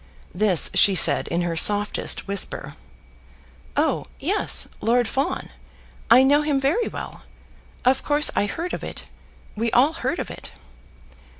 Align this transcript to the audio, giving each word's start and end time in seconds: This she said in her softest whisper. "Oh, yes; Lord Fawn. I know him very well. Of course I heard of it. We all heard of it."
This 0.33 0.71
she 0.73 0.95
said 0.95 1.27
in 1.27 1.43
her 1.43 1.55
softest 1.55 2.27
whisper. 2.27 2.73
"Oh, 3.77 4.07
yes; 4.19 4.67
Lord 4.81 5.07
Fawn. 5.07 5.49
I 6.09 6.23
know 6.23 6.41
him 6.41 6.59
very 6.59 6.87
well. 6.87 7.21
Of 7.85 8.01
course 8.03 8.31
I 8.35 8.47
heard 8.47 8.73
of 8.73 8.83
it. 8.83 9.03
We 9.55 9.69
all 9.73 9.93
heard 9.93 10.17
of 10.17 10.31
it." 10.31 10.53